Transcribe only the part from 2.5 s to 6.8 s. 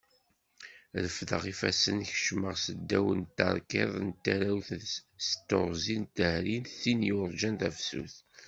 seddaw n tarkiḍṭ n tarawt s teɣzi d tehri n